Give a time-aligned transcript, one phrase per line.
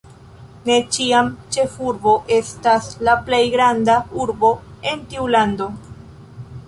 [0.67, 4.51] Ne ĉiam ĉefurbo estas la plej granda urbo
[4.93, 5.69] en tiu lando.